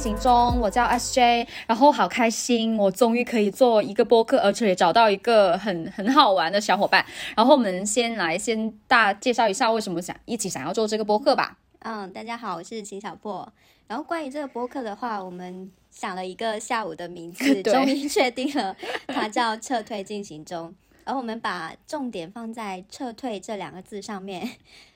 [0.00, 7.04] 行中，我叫 SJ，然后好开心，我终于可以做一个播客，而且也找到一个很很好玩的小伙伴。
[7.36, 11.58] 然后我们先来先大介绍一下为什么想一起想要做这个播客吧。
[11.80, 13.46] 嗯，大家好，我是秦小破。
[13.86, 18.74] 然后关于这个播客的话，我们想了一个下午的名字， 终于确定了，
[19.06, 20.74] 它叫撤退进行中。
[21.04, 24.48] 然后我们把重点放在“撤退”这两个字上面。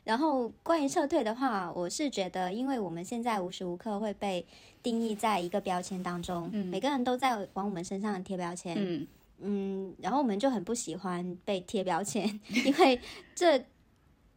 [0.05, 4.47] 然后关于撤退的话，我是觉得，因为我们现在无时无刻会被
[4.83, 8.77] 定义在一个标签当中，嗯每个人都在往我们身上贴标签。
[8.79, 9.07] 嗯
[9.41, 12.29] 嗯，然后我们就很不喜欢被贴标签，
[12.67, 13.01] 因为
[13.35, 13.65] 这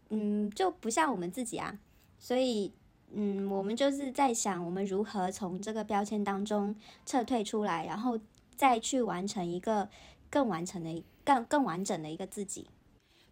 [0.10, 1.78] 嗯就不像我们自己啊。
[2.18, 2.72] 所以
[3.12, 8.20] 嗯，我们就是在想，我们如何从这个标签当中撤退出来，然后
[8.56, 9.90] 再去完成一个
[10.30, 11.04] 更完成的。
[11.28, 12.66] 更更完整的一个自己。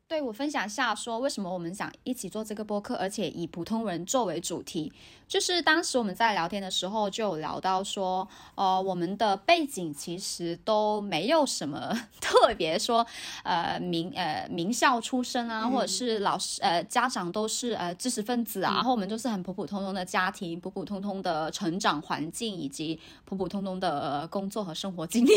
[0.08, 4.94] 对我分享一下，说为什么我们想一起做这个播客，而且以普通人作为主题。
[5.28, 13.04] 就是当时我们在聊天的时候，就有聊到说，呃，我们的背景其实都没有什么 特别说，
[13.44, 25.32] 呃，名呃名校出身啊，或者是老师呃家长都是呃知识分子啊，然后我们就是很普普通通的家庭，普普通通的成长环境，以及普普通通的工作和生活经历。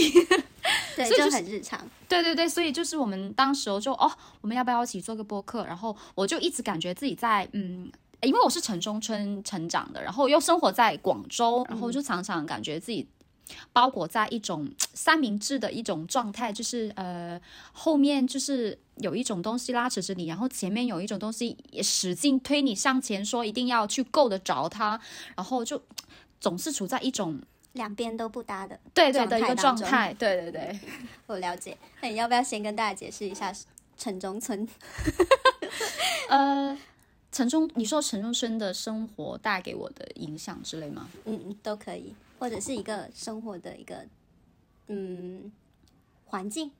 [0.96, 1.80] 对，就很日常。
[2.08, 5.64] 对对对，所以就是我们当时就哦，我们要不要一起做个播客？
[5.64, 7.90] 然后我就一直感觉自己在嗯，
[8.22, 13.06] 因为我是城中村成长的，然后又生活在广州，然后就常常感觉自己
[13.72, 17.40] 包裹在一种三明治的一种状态，就是呃，
[17.72, 24.98] 后面就是有一种东西拉扯着你，然后前面有一种东西也使劲推你向前，说一定要去够得着它，
[25.36, 25.82] 然后就
[26.40, 27.38] 总是处在一种。
[27.74, 30.80] 两边都不搭的，对对的一个状态，对对对，
[31.26, 31.76] 我了解。
[32.00, 33.52] 那你要不要先跟大家解释一下
[33.96, 34.66] 城中村？
[36.28, 36.76] 呃，
[37.32, 41.08] 城中，你说城中村的生活带给我的影响之类吗？
[41.24, 44.04] 嗯，都可以，或者是一个生活的一个
[44.88, 45.50] 嗯
[46.26, 46.70] 环境。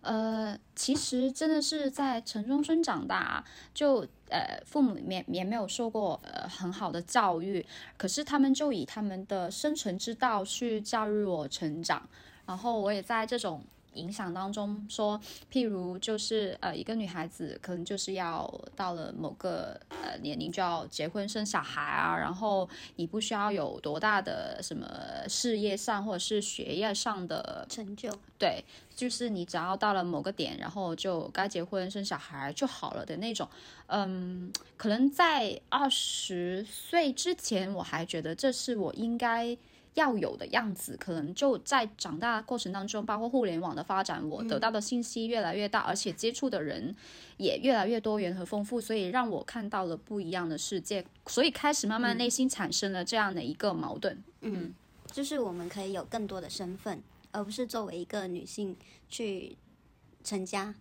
[0.00, 7.64] 呃，其实真的是在城中村长大，就呃父母里面也没有受过呃很好的教育，
[7.96, 12.08] 可是他们就以他们的生存之道去教育我成长，
[12.46, 13.62] 然后我也在这种。
[13.94, 15.20] 影响当中说，
[15.50, 24.86] 譬如就是呃，一个女孩子可能就是要到了某个呃年龄就要结婚生小孩啊，然后你不需要有多大的什么
[25.28, 28.64] 事业上或者是学业上的成就，对，
[28.94, 33.48] 就是你只要到了某个点，然后就该结婚生小孩就好了的那种。
[33.86, 39.56] 嗯，可能在二十岁之前，我还觉得这是我应该。
[39.94, 46.94] 要有的样子，可能就在长大过程当中，包括互联网的发展，我得到的信息越来越大，而且接触的人
[47.36, 54.22] 也越来越多元和丰富，所以让我看到了不一样的世界，所以开始慢慢内心产生了这样的一个矛盾。
[54.40, 54.72] 嗯，
[55.10, 58.74] 就是我们可以有更多的身份，而不是作为一个女性
[59.10, 59.56] 去
[60.24, 60.74] 成家。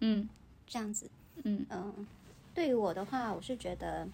[0.00, 0.28] 嗯，
[0.66, 1.10] 这样子。
[1.44, 2.06] 嗯嗯，
[2.54, 4.06] 对于我的话，我是觉得，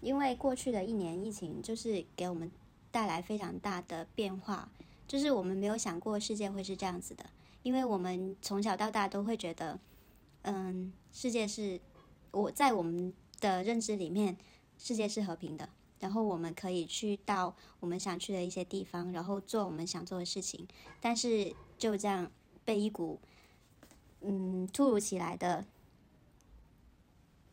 [0.00, 2.50] 因为过去的一年疫情，就是给我们。
[2.90, 4.68] 带来非常大的变化，
[5.06, 7.24] 就是我们没有想过世界会是这样子的，
[7.62, 9.78] 因为我们从小到大都会觉得，
[10.42, 11.80] 嗯，世界是
[12.32, 14.36] 我在我们的认知里面，
[14.76, 15.68] 世界是和平的，
[16.00, 20.66] 然后我们可以去到我们想去的一些地方，然后做我们想做的事情，
[21.00, 22.30] 但是就这样
[22.64, 23.20] 被一股
[24.20, 25.64] 嗯突如其来的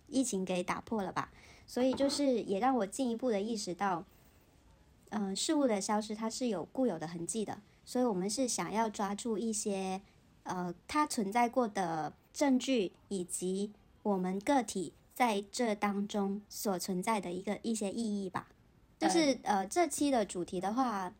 [0.07, 1.31] 疫情给打破了吧，
[1.67, 4.03] 所以就是也让我进一步的意识到。
[5.09, 10.01] 嗯，事物的消失它是有固有的痕迹的，所以我们是想要抓住一些
[10.43, 13.71] 呃它存在过的证据，以及
[14.03, 18.49] 我们个体在这当中所存在的一个一些意义吧。
[18.99, 21.13] 就是呃这期的主题的话，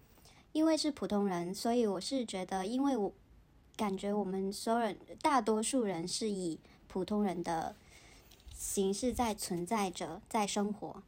[0.52, 3.14] 因为是普通人，所以我是觉得，因为我
[3.78, 7.74] 感觉我们所有人大多数人是以普通人的
[8.54, 11.02] 形式在存在着，在生活，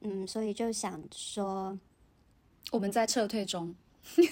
[0.00, 1.78] 嗯，所以就想说。
[2.72, 3.74] 我们在撤退中，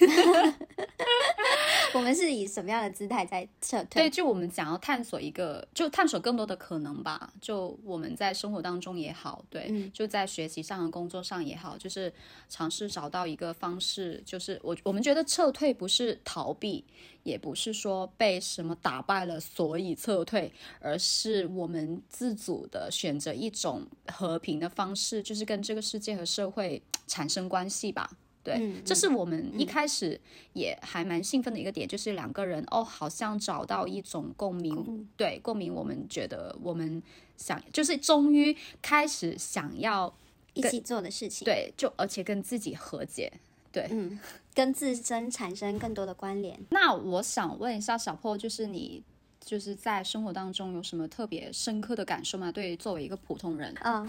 [1.95, 4.03] 我们是以什么样的姿态在撤退？
[4.03, 7.33] 对，就我们想要探索一个，就探索更多的可能吧。
[7.41, 12.13] 就我们在生活当中也好，对，就在学习上和工作上也好，就是
[12.49, 14.21] 尝试找到一个方式。
[14.27, 16.85] 就是我我们觉得撤退不是逃避，
[17.23, 28.11] 也不是说被什么打败了所以撤退，而是我们自主的选择一种和平的方式，就是跟这个世界和社会产生关系吧。
[28.45, 30.21] 对，这是我们一开始
[30.53, 35.09] 也还蛮兴奋的一个点，就是两个人哦，好像找到一种共鸣。
[35.17, 37.03] 对，共鸣，我们觉得我们
[37.39, 40.15] 想，就是终于开始想要
[40.53, 41.47] 一起做的事情。
[41.47, 43.33] 对，就而且跟自己和解。
[43.73, 44.21] 对，嗯，
[44.55, 46.61] 跟自身产生更多的关联。
[46.69, 49.03] 那我想问一下小破，就是你
[49.41, 52.53] 就是在生活当中有什么特别深刻的感受吗？
[52.53, 54.09] 对，作为一个普通人，嗯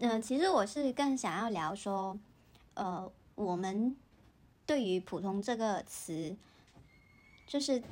[0.00, 2.18] 嗯，其实我是更想要聊说，
[2.74, 3.10] 呃，
[3.44, 3.96] 我们
[4.66, 6.36] 对于“普通”这个词，
[7.46, 7.82] 就是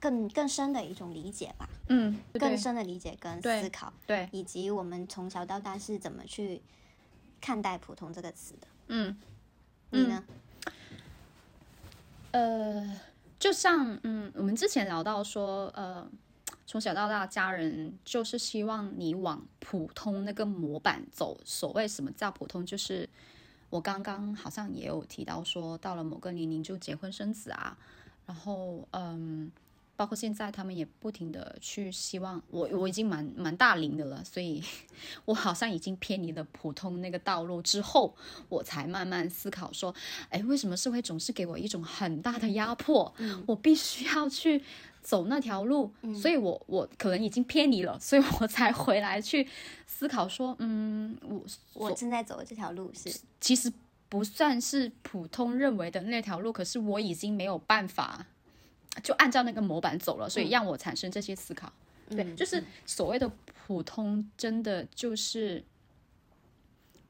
[0.00, 1.68] 更更深的一种理解吧。
[1.88, 6.62] 嗯，更深的理解跟思考，对，以及我们从小到大是怎么去
[7.40, 8.66] 看待“普通”这个词的。
[8.88, 9.16] 嗯。
[9.90, 10.22] 你呢？
[12.30, 13.00] 呃，
[13.38, 16.06] 就像嗯，我们之前聊到说，呃，
[16.66, 21.40] 从小到大，家人就是希望你往普通那个模板走。
[21.42, 23.08] 所谓什么叫普通，就是
[23.70, 27.76] 我刚刚好像也有提到说，到了某个年龄就结婚生子啊，
[28.26, 29.50] 然后嗯。
[29.98, 34.62] 包括现在，他们也不停的去希望我，我已经蛮蛮大龄的了，所以
[35.24, 38.14] 我好像已经偏离了普通那个道路之后，
[38.48, 39.92] 我才慢慢思考说，
[40.28, 43.12] 哎，为什么社会总是给我一种很大的压迫？
[43.48, 44.62] 我必须要去
[45.08, 45.90] 走那条路，
[46.20, 49.48] 所以我我可能已经偏离了， 所以我才回来去
[49.86, 53.72] 思考说，嗯，我我正在走的这条路是其实
[54.10, 58.26] 不算是普通认为的那条路，可是我已经没有办法。
[59.02, 61.72] 就按照那个模板走了，所以让我产生这些思考。
[62.10, 63.30] 对，就是所谓的
[63.66, 65.64] 普通，真的就是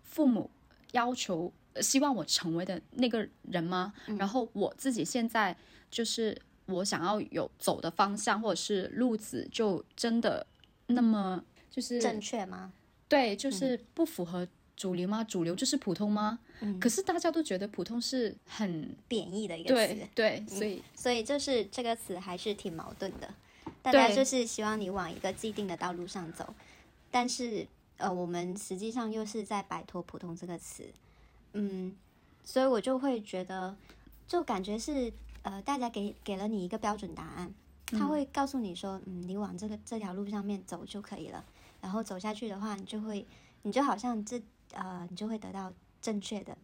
[0.03, 0.51] 父母
[0.93, 3.95] 要求、希望我成为的那个人吗？
[4.19, 5.57] 然后我自己现在
[5.91, 10.47] 就是我想要有走的方向或者是路子，就真的
[10.87, 12.73] 那么就是正确吗？
[13.09, 14.47] 对，就是不符合。
[14.77, 15.25] 主流吗？
[15.25, 16.39] 主流就是普通吗？
[16.61, 23.29] 嗯，可是大家都觉得普通是很贬义的一个词，对，所以所以就是这个词还是挺矛盾的。
[23.83, 26.55] 大家就是希望你往一个既定的道路上走，
[27.11, 27.67] 但是
[27.97, 30.85] 呃，我们实际上又是在摆脱普通这个词，
[31.55, 31.97] 嗯，
[32.45, 33.75] 所以我就会觉得，
[34.29, 35.13] 就感觉是
[35.49, 37.53] 呃，大家给给了你一个标准答案，
[37.87, 41.45] 他会告诉你说，嗯，你往这个这条路上面走就可以了，
[41.81, 43.27] 然后走下去的话，你就会，
[43.63, 44.43] 你就好像这。
[44.73, 45.73] 呃，你就会得到
[46.03, 46.55] 正确的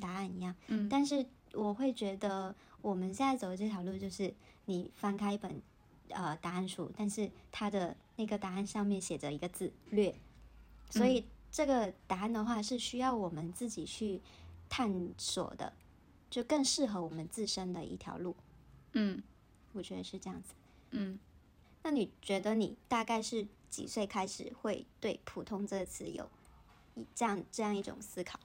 [0.00, 0.52] 答案一样。
[0.66, 2.52] 嗯，但是我会觉得
[2.82, 4.34] 我们现在走的这条路，就是
[4.64, 5.62] 你翻开一本
[6.08, 10.12] 呃答案书，但是它的那个答案上面写着一个字“略”，
[10.90, 14.20] 所以这个答案的话是需要我们自己去
[14.68, 15.72] 探索的，
[16.34, 18.34] 就更适合我们自身的一条路。
[18.94, 19.22] 嗯，
[19.72, 20.52] 我觉得是这样子。
[20.90, 21.16] 嗯，
[21.84, 26.28] 那你觉得你大概是几岁开始会对“普通”这个词有？
[27.14, 28.40] 这样这样一种思考，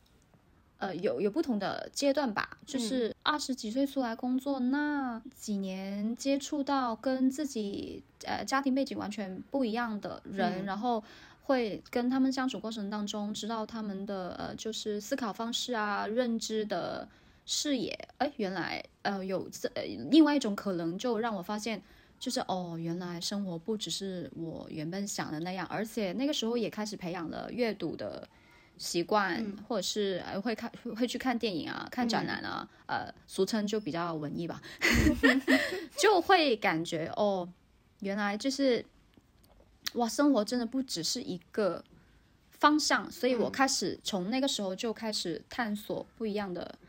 [0.77, 11.03] 呃，有有不同的阶段吧，就是二十几岁出来工作那几年，接触到跟自己呃家庭背景完全不一样的人，然后
[11.43, 17.07] 会跟他们相处过程当中，知道他们的呃就是思考方式啊，认知的
[17.51, 19.67] 视野，哎，原来呃有这
[20.11, 21.81] 另外一种可能，就让我发现，
[22.19, 28.29] 就是哦，原来生活不只是我原本想的那样，而且那个时候也开始培养了阅读的。
[28.77, 34.61] 习惯，或者是会看会去看电影啊，看展览啊，呃，俗称就比较文艺吧，
[35.99, 37.49] 就会感觉哦，
[37.99, 38.85] 原来就是
[39.95, 41.83] 哇，生活真的不只是一个
[42.51, 46.79] 方向，所以我开始从那个时候就开始探索不一样的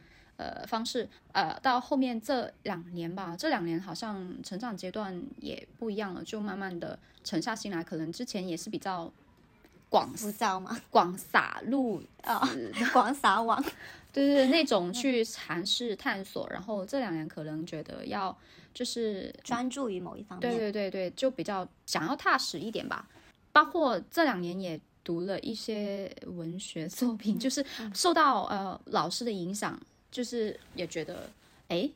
[0.40, 9.12] 呃方式，呃，到后面这两年吧，这两年好像成长阶段也不一样了，就慢慢的沉下心来，可能之前也是比较。
[9.90, 10.80] 广浮躁嘛？
[10.88, 12.49] 广撒路啊，
[12.92, 13.61] 广撒网，
[14.14, 16.49] 对对对，那种去尝试探索。
[16.49, 18.38] 然后这两年可能觉得要
[18.73, 23.04] 就是专注于某一方面，对对对对，就比较想要踏实一点吧。
[23.50, 29.76] 包括这两年也读了一些文学作品，就是受到呃老师的影响，
[30.10, 31.30] 就是也觉得
[31.68, 31.90] 哎，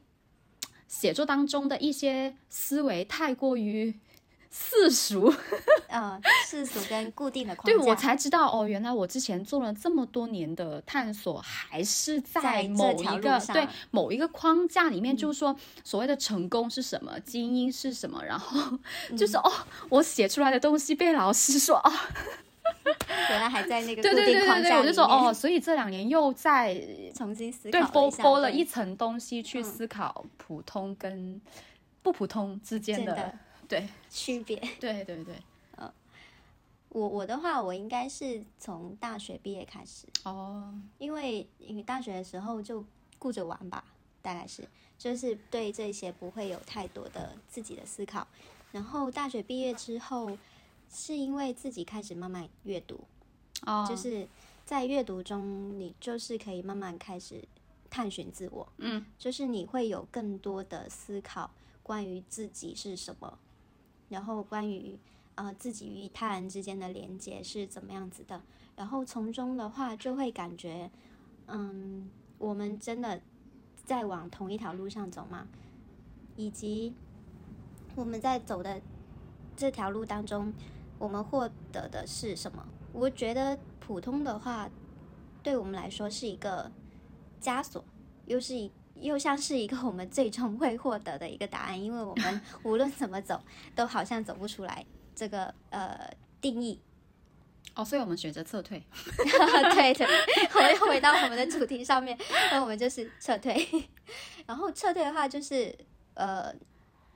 [0.88, 3.94] 写作当中的一些思维太过于。
[4.56, 5.34] 世俗，
[5.88, 18.78] 嗯，世俗跟固定的框架，对我才知道哦，原来我之前做了这么多年的探索，还是在某一个对某一个框架里面，就是说所谓的成功是什么，精英是什么，然后
[19.18, 19.52] 就是哦，
[19.88, 21.92] 我写出来的东西被老师说哦，
[23.30, 26.74] 原来还在那个对对对对对，我就说哦，所以这两年又在
[27.14, 31.40] 重新思考，对，多多了一层东西去思考普通跟
[32.02, 33.32] 不普通之间的。
[33.68, 33.88] 对。
[34.10, 35.34] 区别，对对对，
[35.78, 35.90] 嗯，
[36.90, 40.06] 我我的话，我应该是从大学毕业开始。
[40.24, 42.84] 哦，因为因为大学的时候就
[43.18, 43.84] 顾着玩吧，
[44.22, 44.68] 大概是。
[44.96, 48.26] 就是对这些不会有太多的自己的思考，
[48.70, 50.30] 然后大学毕业之后，
[50.90, 53.04] 是因为自己开始慢慢阅读，
[53.66, 54.28] 哦，就是
[54.64, 57.42] 在阅读中，你就是可以慢慢开始
[57.90, 61.50] 探寻自我，嗯，就是你会有更多的思考
[61.82, 63.38] 关于自己是什么，
[64.08, 64.98] 然后关于
[65.34, 68.42] 呃自己与他人之间的连接是怎么样子的，
[68.76, 70.90] 然后从中的话就会感觉，
[71.46, 73.20] 嗯，我们真的
[73.84, 75.46] 在往同一条路上走吗？
[76.36, 76.94] 以及
[77.94, 78.82] 我们在走的
[79.56, 80.52] 这条路当中，
[81.04, 82.66] 我们获得的是什么？
[82.92, 83.56] 我觉得。
[83.86, 84.66] 普通的话，
[85.42, 86.72] 对我们来说是一个
[87.38, 87.84] 枷锁，
[88.24, 93.38] 又是一又像是一个我们最终会获得的一个答案，因为我们 无论怎么走，
[93.76, 96.80] 都好像走不出来这个呃定义。
[97.74, 98.82] 哦，所以我们选择撤退。
[99.74, 100.06] 对对，
[100.54, 102.18] 我们又回到我们的主题上面，
[102.50, 103.68] 那我们就是撤退。
[104.48, 105.76] 然后撤退的话，就是
[106.14, 106.50] 呃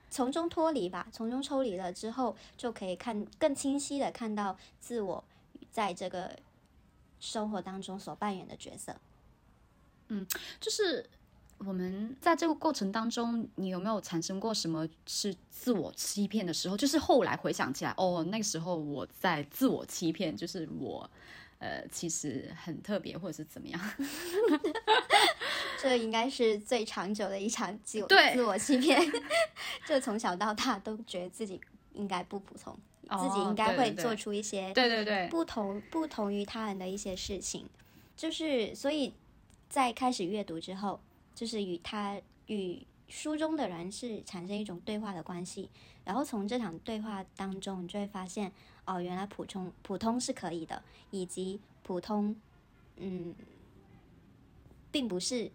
[0.09, 5.23] 从中脱离吧，从中抽离了之后，就可以看更清晰的看到自我
[5.71, 6.35] 在这个。
[7.21, 8.95] 生活当中所扮演的角色，
[10.07, 10.25] 嗯，
[10.57, 11.05] 就是
[11.57, 16.77] 我们在这个过程当中，你有没有产生过什么是自我欺骗的时候？
[16.77, 21.11] 就是后来回想起来，哦，那个时候我在自我欺骗，就是我
[21.59, 23.79] 呃，其实很特别，或者是怎么样？
[25.81, 28.99] 这应该是最长久的一场自我自我欺骗，
[29.87, 31.59] 就从小到大都觉得自己
[31.93, 32.77] 应该不普通。
[33.11, 37.67] 自己应该会做出一些对对对不同不同于他人的一些事情，
[38.15, 39.11] 就是所以
[39.67, 40.99] 在开始阅读之后，
[41.33, 45.71] 就是与他与书中的人是产生一种对话的关系，
[46.05, 48.51] 然后从这场对话当中，你就会发现
[48.89, 50.81] 哦，原来普通普通是可以的，
[51.11, 52.35] 以及普通
[52.97, 53.35] 嗯，
[54.91, 55.51] 并不是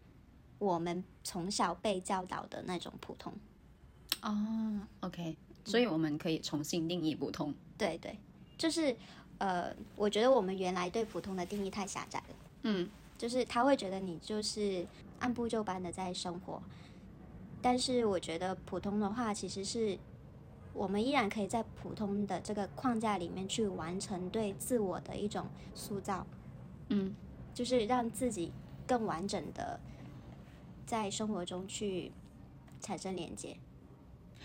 [0.59, 3.33] 我们从小被教导的那种普通
[4.23, 5.37] 哦，OK。
[5.65, 7.53] 所以我们可以重新定义普通。
[7.77, 8.17] 对对，
[8.57, 8.95] 就是
[9.39, 12.37] 呃，我觉得我们原来对普通的定义太狭窄了。
[12.63, 12.89] 嗯，
[13.19, 14.87] 就是他会觉得你就是
[15.19, 16.63] 按部就班的在生活，
[17.61, 19.99] 但是我觉得普通的话，其实是
[20.75, 26.27] 我们依然可以在普通的这个框架里面去完成对自我的一种塑造。
[26.89, 27.15] 嗯，
[27.55, 28.53] 就是让自己
[28.87, 29.81] 更完整的
[30.85, 32.13] 在生活中去
[32.81, 33.57] 产生连接。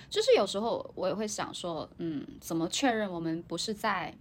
[0.09, 4.15] 就是有时候我也会想说，嗯，怎么确认我们不是在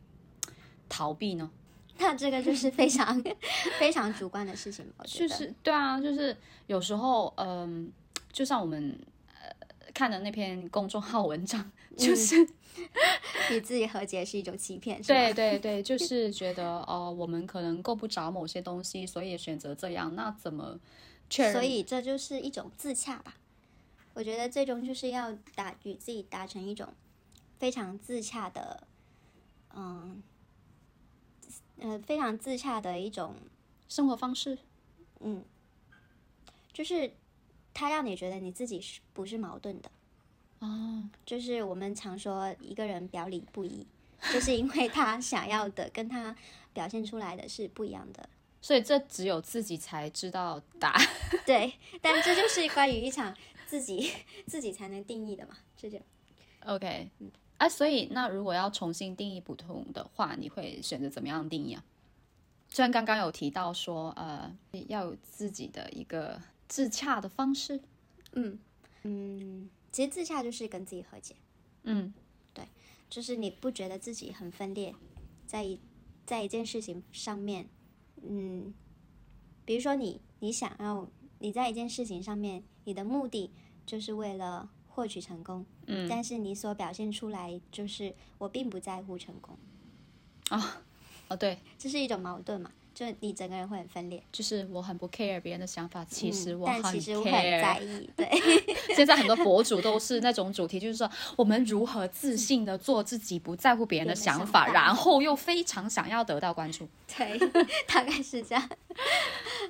[0.88, 1.50] 逃避呢？
[2.00, 3.22] 那这个就是非常
[3.78, 6.36] 非常主观的事情，就是对啊，就是
[6.66, 7.90] 有时候，嗯，
[8.32, 8.98] 就像我们
[9.28, 9.50] 呃
[9.92, 12.48] 看的那篇公众号文章，就是
[13.50, 20.78] 与自己和解是一种欺骗，对对对，就是觉得哦，我们可能够不着某些东西，所以选择这样，那怎么
[21.28, 21.52] 确认？
[21.52, 23.34] 所以这就是一种自洽吧。
[24.14, 26.88] 我觉得最终就是要达与自己达成一种
[27.58, 28.86] 非常自洽的，
[29.74, 30.22] 嗯，
[31.78, 33.34] 呃，非常自洽的一种
[33.88, 34.58] 生活方式。
[35.20, 35.44] 嗯，
[36.72, 37.12] 就是
[37.74, 39.90] 他让你觉得你自己是不是矛盾的？
[40.60, 43.86] 哦，就是我们常说一个人表里不一，
[44.32, 46.34] 就是因为他想要的跟他
[46.72, 48.28] 表现出来的是不一样的。
[48.60, 51.06] 所以这只有自己才知道答案。
[51.46, 51.72] 对，
[52.02, 53.34] 但这就是关于一场。
[53.68, 54.10] 自己
[54.46, 56.06] 自己才能定义的嘛，是这样。
[56.64, 61.84] OK，嗯，啊，所以那如果要重新定义不同的话，你会选择怎么样定义啊？
[62.70, 64.50] 虽然刚刚有提到说，呃，
[64.86, 67.78] 要有自己的一个自洽的方式。
[68.32, 68.58] 嗯
[69.02, 71.36] 嗯，其实自洽就是跟自己和解。
[71.82, 72.12] 嗯，
[72.52, 72.66] 对，
[73.08, 74.94] 就是你不觉得自己很分裂，
[75.46, 75.80] 在一
[76.26, 77.68] 在一件事情上面，
[78.22, 78.74] 嗯，
[79.64, 82.62] 比如说你你想要你在一件事情上面。
[82.84, 83.50] 你的目的
[83.84, 89.58] 就是为了获取成功，嗯，但是你所表现出来就是我并不在乎成功，
[90.48, 90.82] 啊，
[91.28, 92.72] 哦，对，这是一种矛盾嘛？
[92.98, 98.28] 就你整个人会很分裂，就是我很不 care 别人的想法，其实我很 care，在意，对。
[98.92, 107.38] 现在很多博主都是那种主题，就是说我们如何自信的做自己，不在乎别人的想法，然后又非常想要得到关注，对，
[107.86, 108.68] 大概是这样。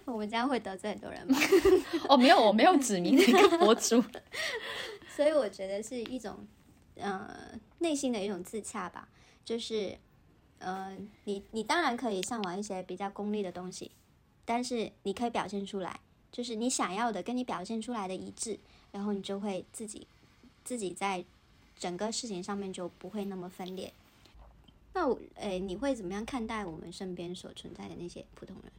[0.06, 1.38] 我们这样会得罪很多人吗？
[2.08, 4.02] 哦，没有，我没有指明那个博主，
[5.14, 6.34] 所以我觉得是一种，
[6.94, 7.28] 呃，
[7.80, 9.06] 内心的一种自洽吧。
[9.44, 9.96] 就是，
[10.58, 13.90] 呃，你你当然可以上网一些比较功利的东西，
[14.44, 16.00] 但是你可以表现出来，
[16.32, 18.58] 就是你想要的跟你表现出来的一致，
[18.92, 20.06] 然后你就会自己
[20.64, 21.24] 自己在
[21.78, 23.92] 整个事情上面就不会那么分裂。
[24.94, 28.72] 那我，诶，你会怎么样看待我们身边所存在的那些普通人？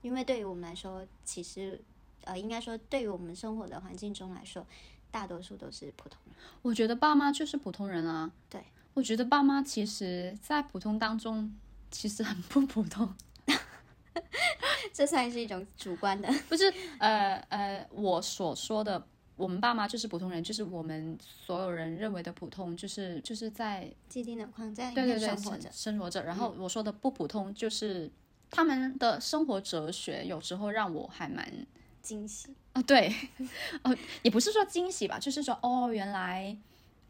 [0.00, 1.80] 因为对于我们来说，其实，
[2.24, 4.66] 呃，应该说，对于我们生活的环境中来说，
[5.12, 6.34] 大多数都是普通人。
[6.62, 8.32] 我觉得爸妈就是普通人啊。
[8.50, 11.52] 对，我觉得爸妈其实，在普通当中，
[11.90, 13.14] 其实很不普通。
[14.92, 16.72] 这算是一种主观的，不是？
[16.98, 19.02] 呃呃，我所说的，
[19.36, 25.72] 我们爸妈就是普通人，就是我们所有人认为的普通，就是就是在既定的框架里面生活着。
[25.72, 26.22] 生活着。
[26.24, 28.10] 然后我说的不普通，就是
[28.50, 31.50] 他们的生活哲学，有时候让我还蛮
[32.02, 33.14] 惊喜，啊，对，
[33.82, 36.54] 呃， 也不是说惊喜吧，就是说哦，原来，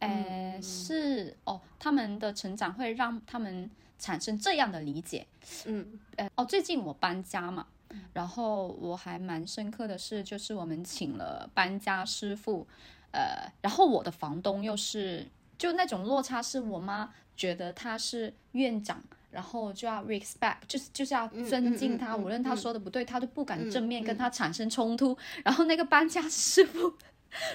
[0.06, 5.26] 呃，是哦，他们的成长会让他们产生这样的理解。
[5.66, 7.66] 嗯呃，哦，最近我搬家嘛，
[8.12, 12.66] 然后我还蛮深刻的是，就是我们请了搬家师傅，
[13.12, 19.02] 呃，然后我的房东又是就那种落差，是我妈觉得他是院长。
[19.32, 25.16] 然后就要 respect，就是就是要尊敬他，嗯嗯嗯无论他嗯说的不对，他都不敢嗯正面跟嗯他产生冲突。
[25.42, 26.92] 然后那个搬家师傅，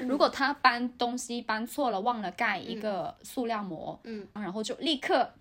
[0.01, 5.34] 如果他搬东西搬错了，忘了盖一个塑料膜，嗯，然后就立刻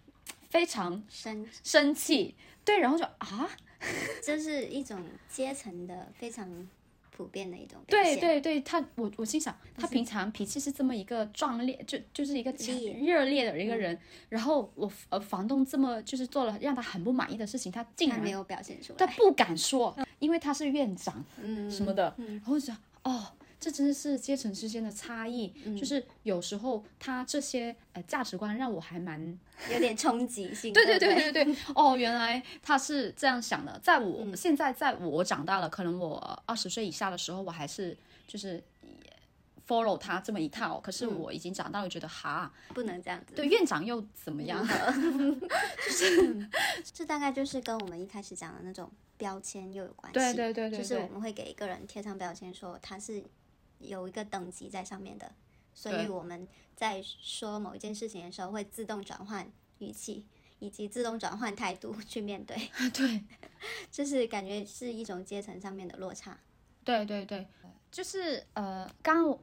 [0.51, 3.49] 非常生生气，对，然后就啊，
[4.23, 6.69] 这是一种阶层的非常
[7.11, 8.21] 普遍的一种表对现。
[8.21, 12.93] 对对，他我我心想，他平常脾气是这么一个壮烈，就就是一个烈。
[12.93, 18.99] 热烈的一个人，然后我呃房东这么就是做了让他很不满意的事情，他竟然他没有表现出来。
[18.99, 21.71] 他不敢说，因为他是院长嗯。
[21.71, 23.27] 什么的，然后就想哦。
[23.59, 25.49] 这真的是阶层之间的差异，
[25.79, 29.39] 就是有时候他这些呃价值观让我还蛮
[29.73, 30.73] 有点冲击性。
[30.73, 33.79] 对对不对对对对，哦，原来他是这样想的。
[33.83, 37.97] 在我、嗯现在，在我长大了，可能我二十岁以下的时候，我还是
[38.27, 38.63] 就是
[39.03, 39.13] 也
[39.67, 40.79] follow 他这么一套。
[40.79, 43.35] 可是我已经长大了，觉得哈，不能这样子。
[43.35, 44.65] 对院长又怎么样？
[45.87, 46.49] 就是
[46.93, 50.15] 这大概就是跟我们一开始讲的那种标签又有关系。
[50.15, 53.23] 对对对对就是我对，们会给一个人贴上标签，说他是
[53.79, 55.33] 有一个等级在上面的，
[55.75, 60.27] 所以我们在说某一件事情的时候，会自动转换语气，
[60.59, 62.57] 以及自动转换态度去面对，
[62.93, 63.23] 对。
[63.91, 66.39] 就是感觉是一种阶层上面的落差。
[66.85, 67.47] 对对对，
[67.91, 69.39] 就是呃，刚刚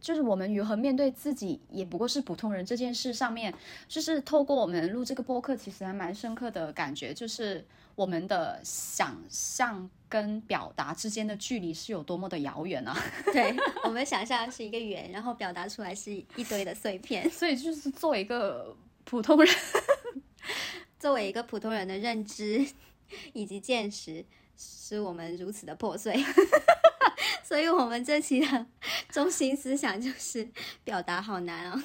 [0.00, 3.52] 就是我们如何面对自己也不过是普通人这件事上面，
[3.88, 12.96] 就是透过我们录这个播客，其实还蛮深刻的感觉，就是我们的想象跟表达之间的距离是有多么的遥远啊！
[13.32, 13.54] 对
[13.84, 17.28] 我们想象是一个圆，然后表达出来是一堆的碎片。
[17.30, 19.54] 所以就是作为一个普通人，
[20.98, 22.66] 作为一个普通人的认知
[23.32, 24.24] 以及见识，
[24.56, 26.24] 使我们如此的破碎。
[27.44, 28.66] 所以，我们这期的
[29.10, 30.48] 中心思想就是
[30.82, 31.84] 表达好难啊、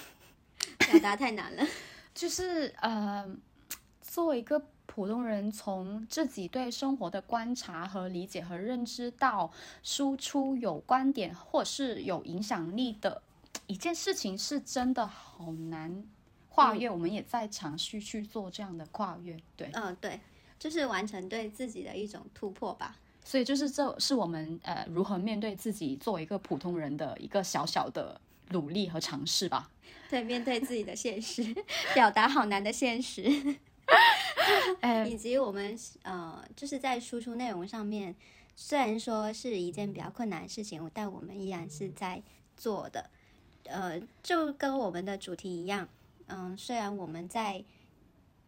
[0.80, 1.68] 表达太难了。
[2.16, 3.24] 就是呃，
[4.10, 9.52] 作为一个普通人，从自己对生活的观察和理解和认知到
[9.84, 13.22] 输出有观点或是有影响力的
[13.68, 16.04] 一件事情，是真的好难
[16.50, 16.90] 跨越。
[16.90, 19.70] 我们也在尝试去做这样的跨越，对。
[19.74, 20.20] 嗯，对，
[20.58, 22.96] 就是完成对自己的一种突破吧。
[23.24, 28.20] 所以就是这是我们呃如何面对自己作为一个普通人的一个小小的
[28.50, 29.70] 努力和尝试吧。
[30.10, 31.56] 对，面对自己的现实，
[31.94, 33.22] 表达好难的现实，
[34.82, 38.16] 哎，以及我们呃，就是在输出内容上面，
[38.56, 42.22] 虽然说是一件比较困难的事情，但我们依然是在
[42.56, 43.10] 做的。
[43.66, 45.88] 呃，就跟我们的主题一样，
[46.28, 47.64] 嗯，虽然我们在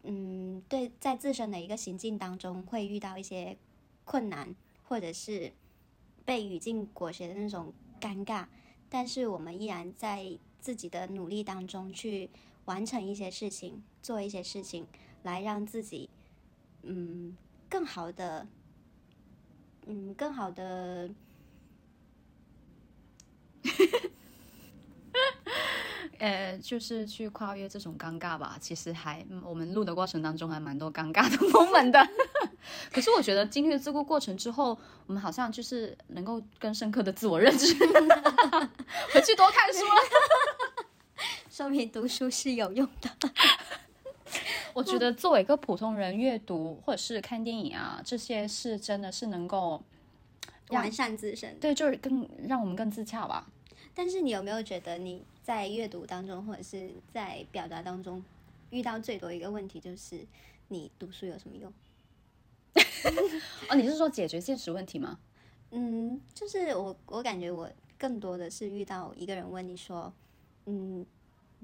[0.02, 3.56] 嗯对在自身的一个行进当中会遇到一些
[4.04, 5.52] 困难，或者是
[6.24, 8.46] 被语境裹挟的那种尴尬，
[8.88, 12.30] 但是我们依然在自己的努力当中去
[12.64, 14.86] 完成一些事情，做一些事情，
[15.22, 16.08] 来让自己
[16.82, 17.36] 嗯
[17.68, 18.46] 更好的
[19.86, 21.10] 嗯更好的
[26.18, 28.56] 呃，就是去跨越这种尴尬吧。
[28.60, 32.08] 其实还，嗯我们录的过程当中还蛮多尴尬的 moment 的。
[32.92, 37.74] 可是我觉得经历了这个过程之后，我们好像就是能够更深刻的自我认知，
[39.12, 40.86] 回去多看书了。
[41.50, 43.10] 说明读书是有用的。
[44.74, 49.82] 我觉得作为一个普通人，阅读或者是看电影啊，这些是真的是能够，
[50.68, 51.58] 完善自身。
[51.60, 53.50] 对，就是更让我们更自洽吧。
[53.94, 58.24] 但是你有没有觉得你在阅读当中，或者是在表达当中，
[58.70, 60.24] 遇到最多一个问题就是
[60.68, 61.72] 你读书有什么用？
[63.68, 65.18] 哦，你是说解决现实问题吗？
[65.72, 70.12] 嗯，就是我我感觉我更多的是遇到一个人问你说，
[70.66, 71.04] 嗯，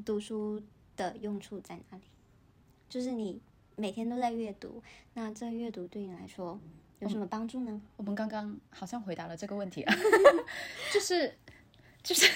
[0.04, 0.62] 读书
[0.96, 2.02] 的用处在哪里？
[2.88, 3.40] 就是你
[3.76, 4.82] 每天都在阅读，
[5.14, 6.58] 那这阅读对你来说
[7.00, 7.80] 有什么帮助呢？
[7.96, 9.94] 我们刚刚好像回答了这个问题啊，
[10.92, 11.34] 就是
[12.02, 12.26] 就是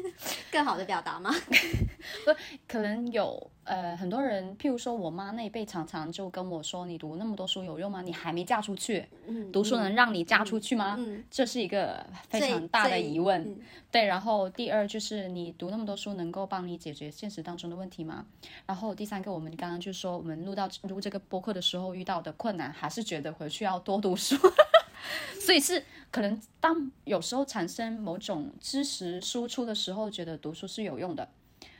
[0.50, 1.32] 更好的表达吗？
[2.24, 2.32] 不，
[2.66, 8.00] 可能有呃很多人，譬如说我妈那一辈，常常就跟我说：“你读那么多书有用吗？
[8.02, 9.04] 你还没嫁出去，
[9.52, 10.98] 读书能让你嫁出去吗？”
[11.30, 13.58] 这是一个非常大的疑问。
[13.90, 18.26] 对，然后第二就是你读那么多书能够帮你解决现实当中的问题吗？
[18.66, 24.36] 然后第三个，我们刚刚就说我们录到录这个播客的时候遇到的困难，还是觉得回去要多读书。
[25.40, 31.26] 所以是可能当有时候产生某种知识输出的时候，觉得读书是有用的。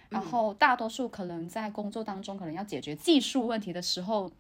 [0.09, 4.31] 然后大多数可能在工作当中，可能要解决技术问题的时候，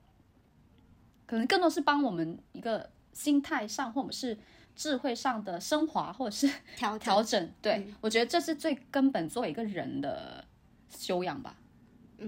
[1.27, 4.37] 可能更多是帮我们一个心态上，或者是
[4.75, 7.51] 智慧上的升华，或者是调调整。
[7.61, 10.45] 对我觉得这是最根本作为一个人的
[10.89, 11.57] 修养吧。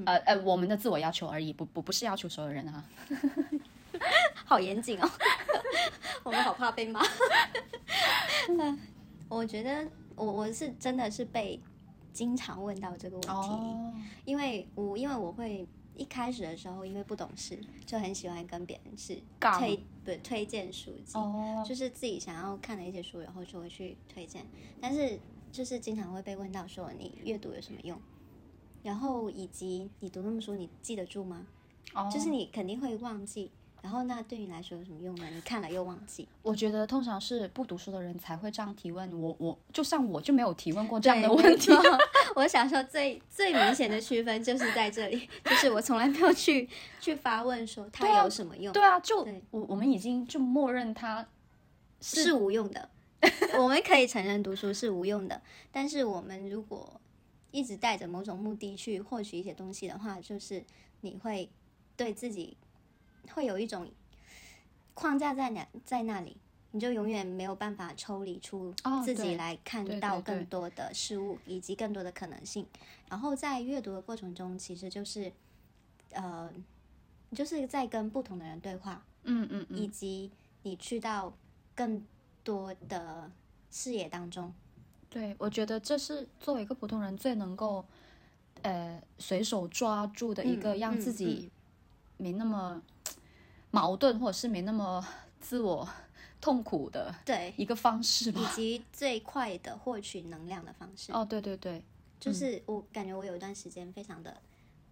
[0.05, 2.85] 呃呃，我们的自我要求而已，不不不是要求所有人啊。
[4.45, 5.11] 好严谨哦，
[6.23, 7.01] 我们好怕被骂。
[9.29, 11.61] 我觉得我我是真的是被
[12.13, 19.17] 经常问到这个问题，因为我因为我会一开始的时候因为不懂事，就很喜欢跟别人是
[19.59, 21.15] 推不推荐书籍，
[21.67, 24.45] 就是自己想要看的一些书，然后就会去推荐。
[24.81, 25.19] 但是
[25.53, 27.99] 就是经常会被问到说你阅读有什么用，
[28.83, 31.47] 然后以及你读那么书你记得住吗？
[32.13, 33.51] 就是你肯定会忘记。
[33.83, 35.27] 然后那对你来说有什么用呢？
[35.33, 36.29] 你看了又忘记。
[36.43, 39.11] 我觉得通常是不读书的人才会这样提问。
[39.19, 41.73] 我我就像我就没有提问过这样的问题。
[42.37, 46.69] 我想说最最明显的区分就是在这里，就是我从来没有去
[47.01, 48.73] 去发问说它有什么用。
[48.73, 51.27] 对啊，就我我们已经就默认它
[52.01, 52.89] 是无用的。
[53.59, 55.41] 我们可以承认读书是无用的，
[55.73, 57.01] 但是我们如果
[57.51, 60.63] 一直带着某种目的去获取一些东西的话，就是
[61.01, 61.49] 你会
[61.97, 62.57] 对自己。
[63.33, 63.91] 会有一种
[64.95, 66.37] 框架在那，在那里，
[66.73, 72.67] 你就永远没有办法抽离出自己来看到更多的事物以及更多的可能性。
[73.09, 75.33] 然后在阅读的过程中，其实就是
[76.11, 76.53] 呃，
[77.33, 80.31] 就是在跟不同的人对话，嗯嗯，以及
[80.63, 81.33] 你去到
[81.75, 82.05] 更
[82.45, 83.31] 多的
[83.71, 84.53] 视野当中。
[85.09, 87.85] 对，我觉得这是作为一个普通人最能够
[88.63, 91.51] 呃随手抓住的一个让自己
[92.17, 92.83] 没那么。
[93.71, 95.07] 矛盾，或者是没那么
[95.41, 95.89] 自我
[96.41, 101.13] 痛苦的对一个方式吧，以及最快的获取能量的方式。
[101.13, 101.83] 哦，对对对，
[102.19, 104.41] 就是我感觉我有一段时间非常的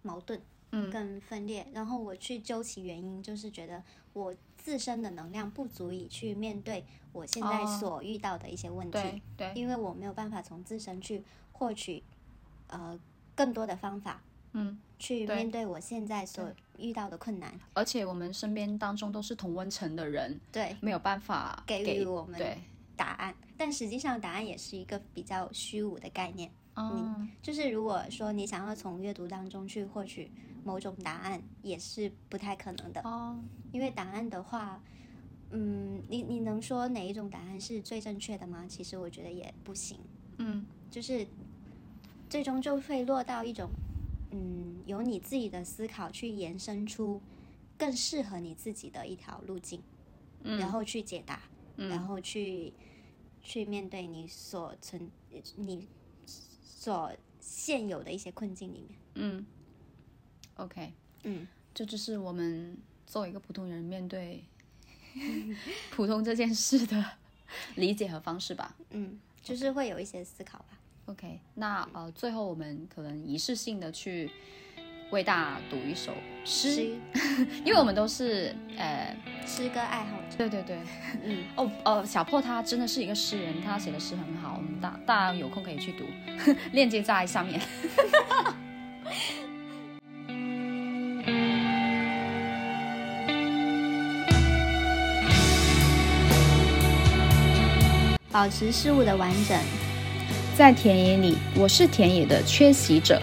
[0.01, 1.67] 矛盾，嗯，跟分裂。
[1.73, 12.03] 然后我去究其原因，就是觉得我自身的能量不足以去面对我现在所遇到的一些问题，对，因为我没有办法从自身去获取
[12.67, 12.99] 呃
[13.35, 14.21] 更多的方法。
[14.53, 22.39] 嗯，去面对我现在所遇到的困难，而且我们身边当中都是同温层的人，对，没有办法给予我们
[22.95, 23.35] 答案。
[23.57, 26.51] 但实际上，答案也是一个比较虚无的概念。
[26.75, 30.31] 嗯，就是如果说你想要从阅读当中去获取
[30.63, 33.01] 某种答案，也是不太可能的。
[33.01, 33.37] 哦，
[33.71, 34.81] 因为答案的话，
[35.51, 38.65] 嗯，你你能说哪一种答案是最正确的吗？
[38.69, 39.99] 其实我觉得也不行。
[40.37, 41.27] 嗯，就是
[42.29, 43.69] 最终就会落到一种。
[44.31, 47.21] 嗯，由你自己的思考去延伸出
[47.77, 49.81] 更适合你自己的一条路径，
[50.43, 51.41] 然后去解答，
[51.75, 52.73] 然后去
[53.41, 55.09] 去面对你所存
[55.55, 55.87] 你
[56.63, 58.99] 所现有的一些困境里面。
[59.15, 59.45] 嗯
[60.55, 64.43] ，OK，嗯，这就是我们作为一个普通人面对
[65.91, 67.17] 普通这件事的
[67.75, 68.75] 理解和方式吧。
[68.91, 70.78] 嗯，就是会有一些思考吧。
[71.09, 74.29] OK，那呃，最后我们可能仪式性的去
[75.09, 76.13] 为大家读一首
[76.45, 76.91] 诗，
[77.65, 80.37] 因为我们都是呃诗歌爱好者。
[80.37, 80.77] 对对对，
[81.23, 86.05] 嗯， 哦哦，小破他真的是一个诗人，他写的诗很好，我们大大家有空可以去读，
[86.73, 87.59] 链接在上面。
[98.31, 99.88] 保持事物的完整。
[100.59, 103.21] 在田野里，我是田野的缺席者。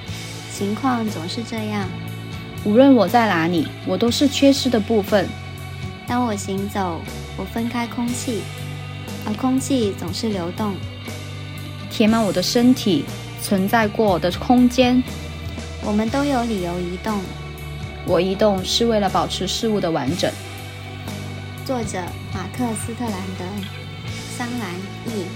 [0.51, 1.87] 情况总是这样。
[2.65, 5.29] 无论我在哪里，我都是缺失的部分。
[6.07, 6.99] 当我行走，
[7.37, 8.41] 我分开空气，
[9.27, 10.77] 而空气总是流动，
[11.91, 13.05] 填满我的身体，
[13.43, 15.03] 存在过我的空间。
[15.85, 17.21] 我们都有理由移动。
[18.07, 20.33] 我移动是为了保持事物的完整。
[21.67, 22.01] 作者：
[22.33, 23.45] 马克·斯特兰德，
[24.39, 24.75] 桑兰
[25.15, 25.27] 译。